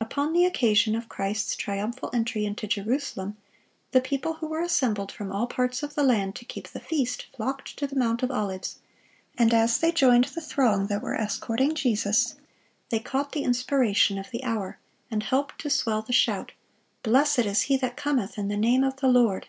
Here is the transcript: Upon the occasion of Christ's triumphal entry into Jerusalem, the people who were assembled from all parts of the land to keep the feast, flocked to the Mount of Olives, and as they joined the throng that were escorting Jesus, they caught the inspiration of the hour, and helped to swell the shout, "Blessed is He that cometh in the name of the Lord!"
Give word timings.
Upon 0.00 0.32
the 0.32 0.44
occasion 0.44 0.94
of 0.94 1.08
Christ's 1.08 1.56
triumphal 1.56 2.08
entry 2.14 2.44
into 2.44 2.68
Jerusalem, 2.68 3.36
the 3.90 4.00
people 4.00 4.34
who 4.34 4.46
were 4.46 4.60
assembled 4.62 5.10
from 5.10 5.32
all 5.32 5.48
parts 5.48 5.82
of 5.82 5.96
the 5.96 6.04
land 6.04 6.36
to 6.36 6.44
keep 6.44 6.68
the 6.68 6.78
feast, 6.78 7.26
flocked 7.34 7.76
to 7.80 7.88
the 7.88 7.96
Mount 7.96 8.22
of 8.22 8.30
Olives, 8.30 8.78
and 9.36 9.52
as 9.52 9.78
they 9.78 9.90
joined 9.90 10.22
the 10.26 10.40
throng 10.40 10.86
that 10.86 11.02
were 11.02 11.16
escorting 11.20 11.74
Jesus, 11.74 12.36
they 12.90 13.00
caught 13.00 13.32
the 13.32 13.42
inspiration 13.42 14.18
of 14.18 14.30
the 14.30 14.44
hour, 14.44 14.78
and 15.10 15.24
helped 15.24 15.58
to 15.62 15.68
swell 15.68 16.00
the 16.00 16.12
shout, 16.12 16.52
"Blessed 17.02 17.40
is 17.40 17.62
He 17.62 17.76
that 17.78 17.96
cometh 17.96 18.38
in 18.38 18.46
the 18.46 18.56
name 18.56 18.84
of 18.84 18.98
the 18.98 19.08
Lord!" 19.08 19.48